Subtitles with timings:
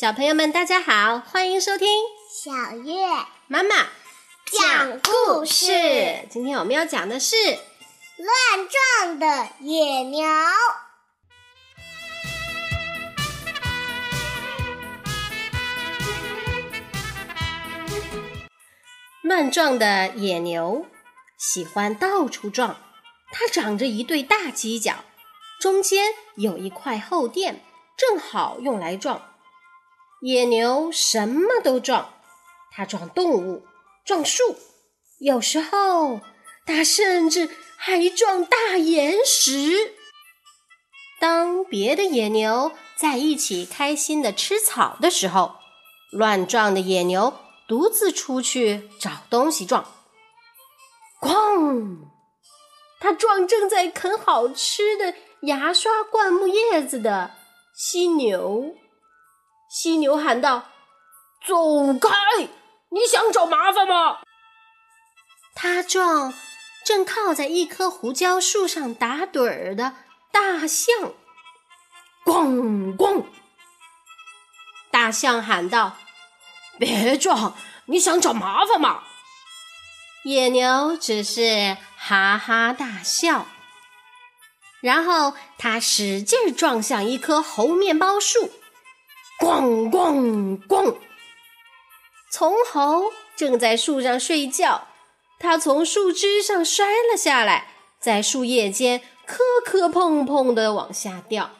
[0.00, 1.88] 小朋友们，大家好，欢迎收听
[2.30, 2.94] 小月
[3.48, 3.74] 妈妈
[4.46, 5.66] 讲故事。
[6.30, 7.34] 今天我们要讲的是
[8.16, 10.24] 乱撞的野牛。
[19.22, 20.86] 乱撞的野牛，
[21.36, 22.76] 喜欢到处撞。
[23.32, 25.04] 它长着一对大犄角，
[25.58, 27.60] 中间有一块厚垫，
[27.96, 29.20] 正好用来撞。
[30.20, 32.12] 野牛什么都撞，
[32.72, 33.64] 它撞动物，
[34.04, 34.56] 撞树，
[35.20, 36.20] 有时候
[36.66, 39.94] 它甚至还撞大岩石。
[41.20, 45.56] 当别的野牛在一起开心的吃草的时候，
[46.10, 47.34] 乱撞的野牛
[47.68, 49.84] 独自出去找东西撞。
[51.20, 52.08] 咣！
[53.00, 57.30] 它撞正在啃好吃的牙刷灌木叶子的
[57.72, 58.74] 犀牛。
[59.68, 60.70] 犀牛喊道
[61.46, 62.10] ：“走开！
[62.90, 64.20] 你想找麻烦吗？”
[65.54, 66.32] 他撞
[66.84, 69.94] 正靠在一棵胡椒树上打盹儿的
[70.32, 71.12] 大象。
[72.24, 73.24] 咣咣！
[74.90, 75.96] 大象喊道
[76.78, 77.54] ：“别撞！
[77.86, 79.02] 你想找麻烦吗？”
[80.24, 83.46] 野牛只是哈哈大笑，
[84.80, 88.50] 然后他使劲撞向一棵猴面包树。
[89.38, 90.96] 咣咣咣！
[92.30, 94.88] 从猴正在树上睡觉，
[95.38, 101.50] 它从树枝上摔了下来，在树叶间磕磕碰碰的往下掉。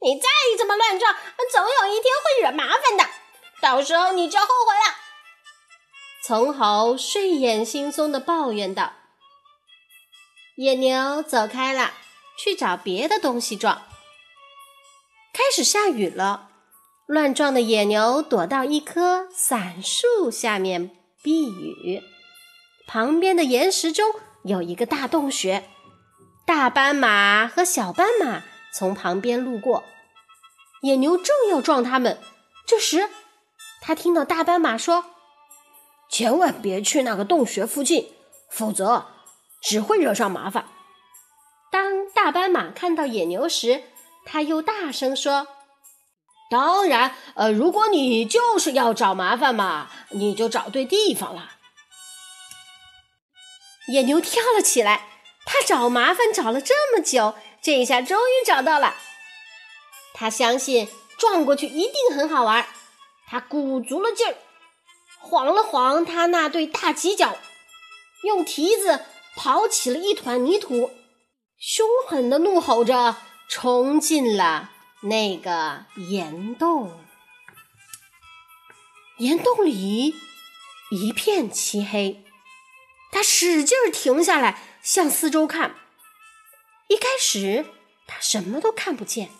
[0.00, 0.28] 你再
[0.58, 1.14] 这么乱撞，
[1.52, 3.04] 总有一天会惹麻烦的，
[3.60, 4.96] 到时候你就后悔了。
[6.24, 8.94] 从猴睡眼惺忪的抱怨道。
[10.56, 11.92] 野牛走开了，
[12.38, 13.82] 去找别的东西撞。
[15.32, 16.48] 开始下雨了。
[17.12, 22.02] 乱撞的野牛躲到一棵伞树下面避雨，
[22.86, 24.14] 旁边的岩石中
[24.44, 25.68] 有一个大洞穴。
[26.46, 28.42] 大斑马和小斑马
[28.72, 29.84] 从旁边路过，
[30.80, 32.18] 野牛正要撞它们，
[32.66, 33.10] 这时
[33.82, 35.04] 他听到大斑马说
[36.08, 38.10] ：“千万别去那个洞穴附近，
[38.50, 39.08] 否则
[39.60, 40.64] 只会惹上麻烦。”
[41.70, 43.82] 当大斑马看到野牛时，
[44.24, 45.46] 他又大声说。
[46.52, 51.52] 当然，呃，如果你就是要找麻烦嘛，你就找对地方了。
[53.88, 55.08] 野牛跳了起来，
[55.46, 58.96] 他找麻烦找了这么久，这一下终于找到了。
[60.12, 62.66] 他相信撞过去一定很好玩，
[63.26, 64.36] 他鼓足了劲儿，
[65.20, 67.34] 晃了晃他那对大犄角，
[68.24, 69.00] 用蹄子
[69.38, 70.90] 刨起了一团泥土，
[71.58, 73.16] 凶狠的怒吼着
[73.48, 74.68] 冲进了。
[75.04, 77.04] 那个岩洞，
[79.18, 80.14] 岩洞里
[80.92, 82.24] 一片漆黑。
[83.10, 85.74] 他使劲停下来，向四周看。
[86.86, 87.66] 一开始，
[88.06, 89.30] 他什么都看不见。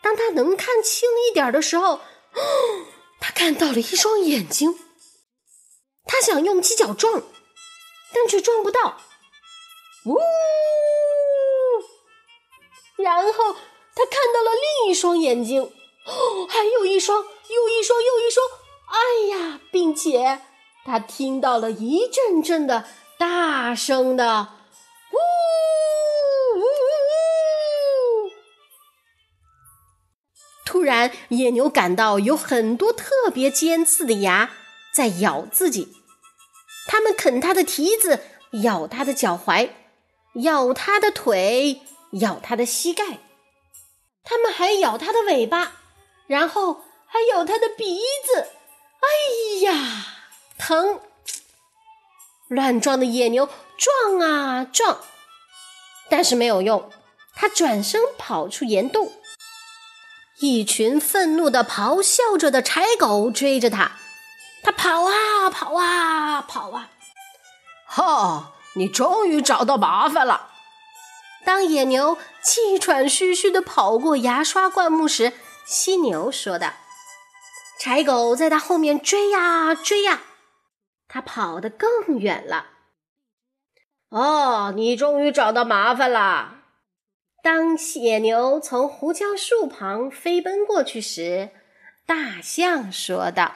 [0.00, 2.00] 当他能看清一点的时候，
[3.18, 4.78] 他看到了一双眼睛。
[6.04, 7.20] 他想用犄角撞，
[8.14, 9.00] 但却撞不到。
[10.04, 10.18] 呜！
[13.02, 13.56] 然后。
[13.94, 14.50] 他看到了
[14.82, 18.46] 另一双眼睛，哦，还有一双，又一双，又一双，
[18.86, 18.96] 哎
[19.36, 19.60] 呀！
[19.70, 20.40] 并且
[20.84, 22.86] 他听到了一阵阵的
[23.18, 24.48] 大声的
[25.12, 25.16] “呜
[26.58, 26.64] 呜呜
[28.26, 28.30] 呜”。
[30.64, 34.52] 突然，野牛感到有很多特别尖刺的牙
[34.94, 35.92] 在咬自己，
[36.86, 38.20] 它们啃它的蹄子，
[38.62, 39.68] 咬它的脚踝，
[40.36, 41.82] 咬它的腿，
[42.12, 43.18] 咬它的膝盖。
[44.24, 45.72] 它们还咬它的尾巴，
[46.26, 48.48] 然后还咬它的鼻子。
[49.00, 50.06] 哎呀，
[50.58, 51.00] 疼！
[52.48, 54.98] 乱撞的野牛撞啊撞，
[56.08, 56.90] 但是没有用。
[57.34, 59.10] 它转身跑出岩洞，
[60.38, 63.92] 一群愤怒的咆哮着的柴狗追着它。
[64.62, 66.90] 它跑啊跑啊跑啊！
[67.86, 70.51] 哈，你终于找到麻烦了！
[71.44, 75.32] 当野牛气喘吁吁地跑过牙刷灌木时，
[75.64, 76.72] 犀牛说道
[77.80, 80.22] ：“柴狗在它后面追呀追呀，
[81.08, 82.66] 它跑得更远了。”
[84.10, 86.58] 哦，你终于找到麻烦了！
[87.42, 91.50] 当野牛从胡椒树旁飞奔过去时，
[92.06, 93.52] 大象说道：“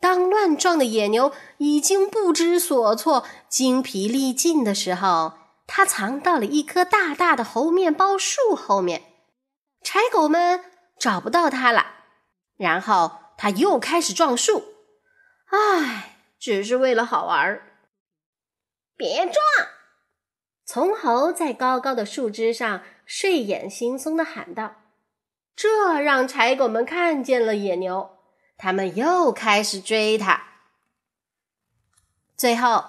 [0.00, 5.32] 当乱撞的野牛已经不知所措、精疲力尽的时候。”
[5.66, 9.02] 他藏到了一棵大大的猴面包树后面，
[9.82, 10.64] 柴狗们
[10.98, 11.94] 找不到它了。
[12.56, 14.64] 然后他又开始撞树，
[15.46, 17.80] 唉，只是为了好玩儿。
[18.96, 19.34] 别撞！
[20.64, 24.76] 从猴在高高的树枝上睡眼惺忪的喊道。
[25.54, 28.18] 这让柴狗们看见了野牛，
[28.56, 30.42] 他们又开始追它。
[32.36, 32.84] 最后，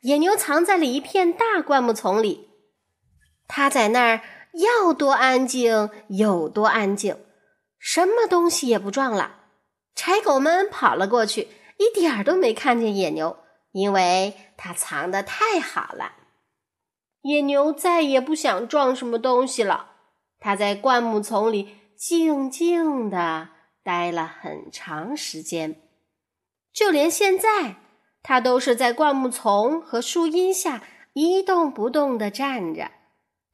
[0.00, 2.48] 野牛藏在了一片大灌木丛里，
[3.46, 4.20] 它在那儿
[4.52, 7.16] 要多安静有多安静，
[7.78, 9.36] 什么东西也不撞了。
[9.94, 11.48] 柴狗们跑了过去，
[11.78, 13.36] 一点儿都没看见野牛，
[13.72, 16.12] 因为它藏得太好了。
[17.22, 19.92] 野牛再也不想撞什么东西了，
[20.38, 21.76] 它在灌木丛里。
[21.98, 23.48] 静静地
[23.82, 25.82] 待了很长时间，
[26.72, 27.74] 就连现在，
[28.28, 30.82] 它都是在灌木丛和树荫下
[31.14, 32.90] 一动不动地站着。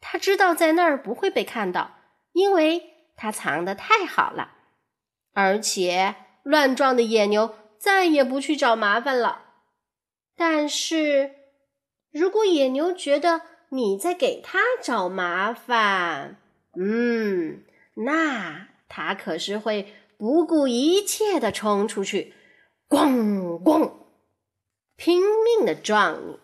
[0.00, 1.92] 它知道在那儿不会被看到，
[2.32, 2.82] 因为
[3.14, 4.50] 它藏得太好了。
[5.32, 9.42] 而且，乱撞的野牛再也不去找麻烦了。
[10.36, 11.30] 但是，
[12.10, 16.38] 如果野牛觉得你在给它找麻烦，
[16.76, 17.62] 嗯。
[17.94, 22.34] 那他可是会不顾一切的冲出去，
[22.88, 23.92] 咣咣，
[24.96, 26.43] 拼命的撞你。